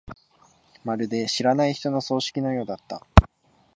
[0.83, 2.79] まるで知らない人の葬式のようだ。